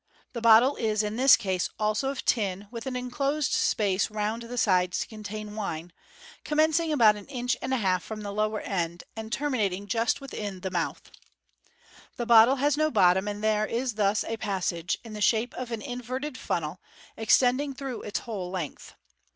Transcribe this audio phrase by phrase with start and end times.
[0.33, 4.57] The bottle is in this case also of tin, with an enclosed space round the
[4.57, 5.93] sides to contain wine,
[6.43, 10.61] commencing about an inch and a half from the lower end, and terminating just within
[10.61, 12.17] the mouth, (See Fig.
[12.17, 15.53] 207.) The bottle has nc bottom, and there is thus a passage, in the shape
[15.55, 16.81] ot an inverted funnel,
[17.15, 18.95] extend ing through its whole length.